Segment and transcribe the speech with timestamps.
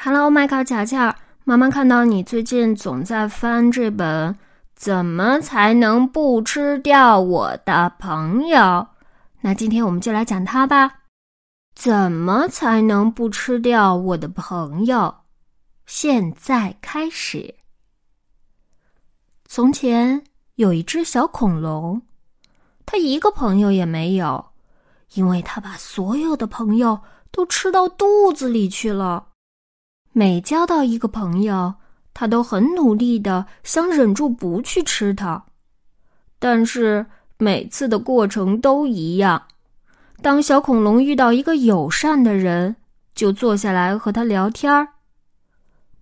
[0.00, 1.12] Hello，麦考巧巧，
[1.42, 4.32] 妈妈看到你最近总在翻这本
[4.76, 8.58] 《怎么才能不吃掉我的朋友》，
[9.40, 11.00] 那今天我们就来讲它吧。
[11.74, 15.12] 怎么才能不吃掉我的朋友？
[15.84, 17.52] 现在开始。
[19.46, 20.22] 从前
[20.54, 22.00] 有一只小恐龙，
[22.86, 24.52] 它一个朋友也没有，
[25.14, 27.00] 因为它把所有的朋友
[27.32, 29.24] 都吃到肚子里去了。
[30.12, 31.74] 每交到一个朋友，
[32.12, 35.44] 他都很努力的想忍住不去吃它，
[36.38, 39.40] 但是每次的过程都一样。
[40.20, 42.74] 当小恐龙遇到一个友善的人，
[43.14, 44.88] 就坐下来和他聊天儿。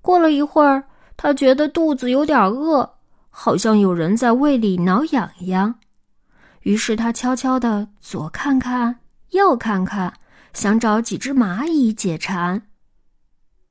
[0.01, 0.85] 过了一会儿，
[1.19, 2.89] 他觉得肚子有点饿，
[3.29, 5.75] 好像有人在胃里挠痒痒，
[6.63, 9.01] 于是他悄悄的左看看，
[9.33, 10.15] 右看看，
[10.55, 12.63] 想找几只蚂蚁解馋。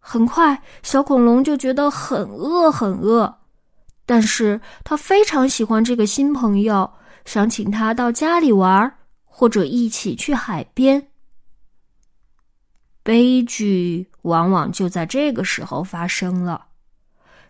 [0.07, 3.35] 很快，小恐龙就觉得很饿，很饿。
[4.05, 6.87] 但是他非常喜欢这个新朋友，
[7.25, 11.03] 想请他到家里玩，或者一起去海边。
[13.01, 16.67] 悲剧往往就在这个时候发生了。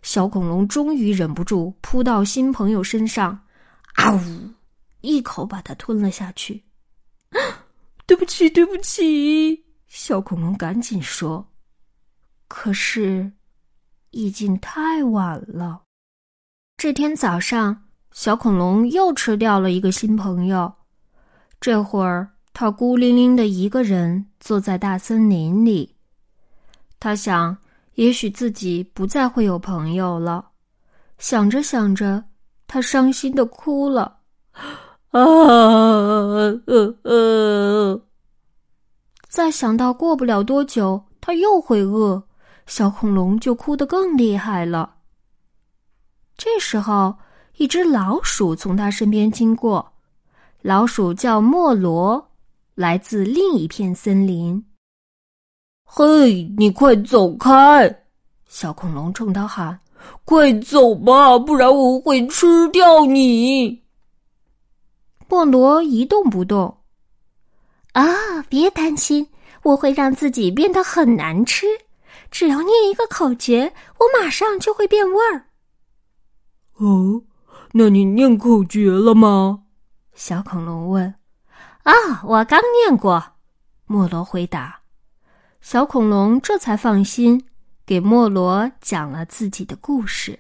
[0.02, 3.38] 小恐龙终于忍不住扑到新朋友身上，
[3.96, 4.50] 啊呜，
[5.02, 6.64] 一口把它吞了下去。
[8.08, 11.46] 对不起，对不起，小恐龙赶紧说。
[12.48, 13.32] 可是，
[14.12, 15.82] 已经太晚了。
[16.78, 20.72] 这天早上，小恐龙又吃掉了一个新朋友。
[21.60, 25.96] 这会儿，他孤零零的一个人坐在大森林里。
[27.00, 27.58] 他想，
[27.96, 30.50] 也许自己不再会有朋友了。
[31.18, 32.24] 想着想着，
[32.68, 34.20] 他伤心的哭了。
[35.12, 38.02] 啊，呃呃。
[39.28, 42.25] 再想到过不了多久，他又会饿。
[42.68, 44.96] 小恐龙就哭得更厉害了。
[46.38, 47.16] 这时候，
[47.58, 49.94] 一只老鼠从他身边经过。
[50.62, 52.32] 老鼠叫莫罗，
[52.74, 54.66] 来自另一片森林。
[55.84, 58.04] 嘿，你快走开！
[58.48, 59.80] 小恐龙冲他喊
[60.26, 63.84] ：“快走吧，不然我会吃掉你！”
[65.30, 66.76] 莫罗一动不动。
[67.94, 69.28] 啊，别担心，
[69.62, 71.68] 我会让自己变得很难吃。
[72.36, 75.46] 只要念一个口诀，我马上就会变味儿。
[76.74, 77.24] 哦，
[77.72, 79.64] 那你念口诀了吗？
[80.16, 81.16] 小恐龙问。
[81.84, 81.94] 啊，
[82.26, 83.24] 我刚念过。
[83.86, 84.82] 莫罗回答。
[85.62, 87.48] 小恐龙这才放心，
[87.86, 90.38] 给莫罗讲了自己的故事。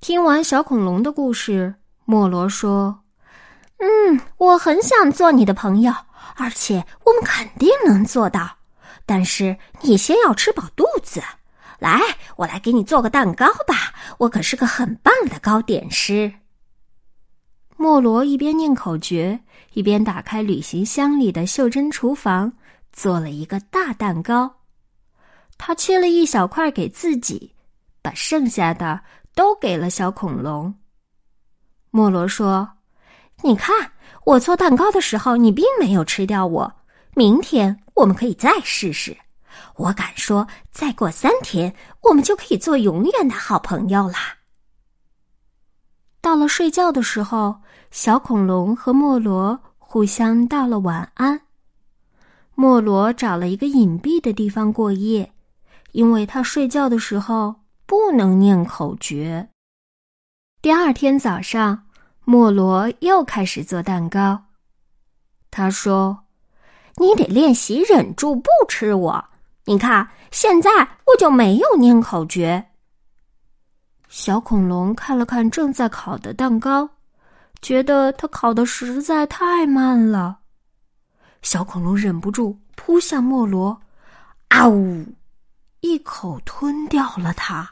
[0.00, 1.74] 听完小恐龙的故事，
[2.06, 3.02] 莫罗说
[3.76, 5.92] ：“嗯，我很想做你的朋友，
[6.36, 8.56] 而且我们肯定能做到。”
[9.10, 11.20] 但是你先要吃饱肚子，
[11.80, 12.00] 来，
[12.36, 13.92] 我来给你做个蛋糕吧。
[14.18, 16.32] 我可是个很棒的糕点师。
[17.76, 19.40] 莫罗一边念口诀，
[19.72, 22.52] 一边打开旅行箱里的袖珍厨房，
[22.92, 24.48] 做了一个大蛋糕。
[25.58, 27.52] 他切了一小块给自己，
[28.00, 29.00] 把剩下的
[29.34, 30.72] 都给了小恐龙。
[31.90, 32.70] 莫罗说
[33.42, 33.74] ：“你看，
[34.24, 36.72] 我做蛋糕的时候，你并没有吃掉我。
[37.16, 39.14] 明天。”我们可以再试试，
[39.76, 44.38] 我敢说，再过三天，我们就可以做永远的好朋友啦。
[46.22, 51.42] 到了睡觉的时候，小恐龙和莫罗互相道了晚安。
[52.54, 55.30] 莫罗找了一个隐蔽的地方过夜，
[55.92, 59.50] 因为他睡觉的时候不能念口诀。
[60.62, 61.86] 第二天早上，
[62.24, 64.44] 莫罗又开始做蛋糕。
[65.50, 66.24] 他说。
[66.96, 69.24] 你得练习忍住不吃我。
[69.64, 70.70] 你看，现在
[71.06, 72.64] 我就没有念口诀。
[74.08, 76.88] 小恐龙看了看正在烤的蛋糕，
[77.62, 80.38] 觉得它烤的实在太慢了。
[81.42, 83.80] 小恐龙忍不住扑向莫罗，
[84.48, 85.06] 啊呜，
[85.80, 87.70] 一口吞掉了它。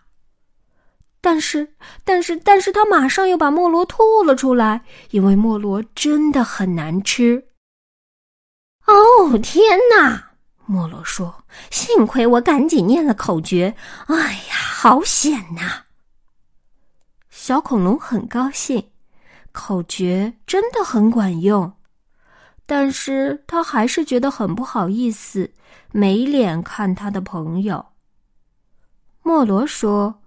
[1.21, 7.45] 但是，但是，但是，他马上又把莫罗吐了出来，因为莫罗真的很难吃。
[8.89, 10.31] 哦天哪！
[10.65, 13.75] 莫罗说：“幸亏我赶紧念了口诀。
[14.07, 15.85] 哎呀，好险呐！”
[17.31, 18.91] 小恐龙很高兴，
[19.53, 21.71] 口诀真的很管用。
[22.67, 25.51] 但是他还是觉得很不好意思，
[25.93, 27.85] 没脸看他的朋友。
[29.23, 30.19] 莫罗说：“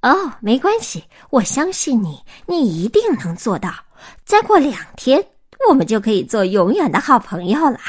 [0.00, 3.72] 哦，没关系，我相信你，你一定能做到。
[4.24, 5.22] 再过两天。”
[5.68, 7.80] 我们就可以做永远的好朋友啦。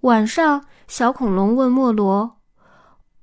[0.00, 2.38] 晚上，小恐龙问莫罗：“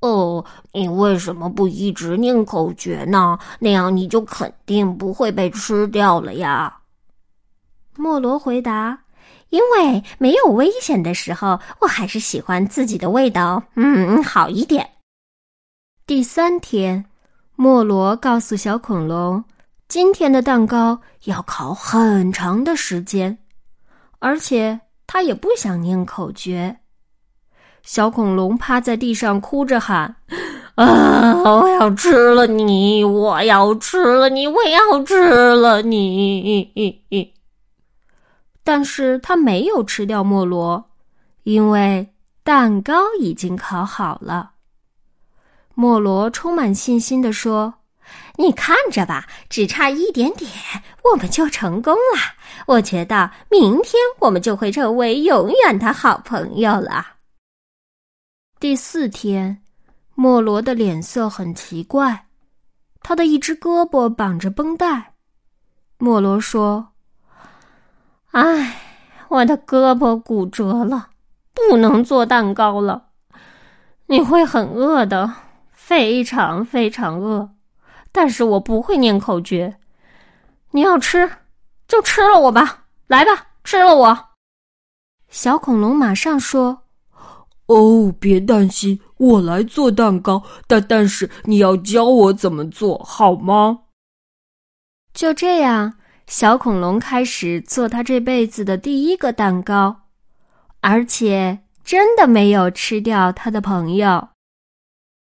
[0.02, 0.44] 哦，
[0.74, 3.38] 你为什么不一直念口诀呢？
[3.60, 6.80] 那样你就肯定不会被吃掉了呀。
[7.96, 8.98] 莫罗回答
[9.50, 14.90] ：“因为没有危险的时候，我还是喜欢自己的味道，嗯，好一点。”
[16.08, 17.06] 第三天，
[17.56, 19.44] 莫罗告诉小恐龙
[19.92, 23.38] ：“今天的蛋糕要烤很长的时间，
[24.20, 26.74] 而且他也不想念口诀。”
[27.84, 30.16] 小恐龙趴在地上哭着喊
[30.76, 31.44] ：“啊！
[31.44, 33.04] 我要吃了你！
[33.04, 34.48] 我要吃了你！
[34.48, 37.04] 我要吃了你！”
[38.64, 40.82] 但是他没有吃掉莫罗，
[41.44, 42.08] 因为
[42.44, 44.52] 蛋糕已经烤好了。
[45.76, 47.74] 莫罗充满信心地说
[48.38, 50.50] ：“你看着吧，只差一点点，
[51.04, 52.22] 我们就成功了。
[52.66, 57.06] 我觉得明天我们就会成为永远的好朋友了。”
[58.60, 59.62] 第四天，
[60.16, 62.28] 莫罗的脸色很奇怪，
[63.02, 65.14] 他的一只胳膊绑着绷带。
[65.98, 66.88] 莫罗说
[68.32, 68.80] ：“唉，
[69.30, 71.10] 我的胳膊骨折了，
[71.54, 73.08] 不能做蛋糕了。
[74.06, 75.34] 你会很饿的，
[75.72, 77.50] 非常非常饿。
[78.12, 79.78] 但是我不会念口诀，
[80.72, 81.30] 你要吃
[81.88, 84.30] 就吃了我吧，来吧，吃了我。”
[85.30, 86.84] 小恐龙马上说。
[87.68, 93.84] 哦，别担心，我来做蛋糕，但但是你要教我怎么做好吗？
[95.14, 95.94] 就这样，
[96.28, 100.02] 小恐龙开始做他这辈子的第一个蛋糕，
[100.82, 104.30] 而且真的没有吃掉他的朋友。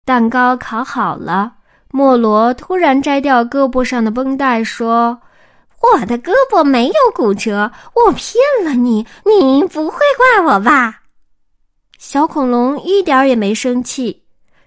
[0.05, 1.56] 蛋糕烤好了，
[1.91, 5.19] 莫罗突然摘掉胳膊上的绷带，说
[5.81, 8.35] ：“我的胳膊没有骨折，我骗
[8.65, 11.03] 了你，你不会怪我吧？”
[11.99, 14.25] 小恐龙一点儿也没生气，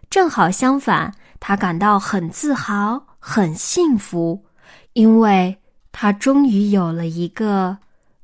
[0.09, 4.43] 正好相反，他感到很自豪、很幸福，
[4.93, 5.55] 因为
[5.91, 7.77] 他终于有了一个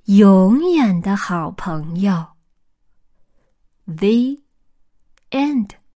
[0.05, 2.25] 永远的好朋友。
[3.85, 4.39] The
[5.29, 5.69] end.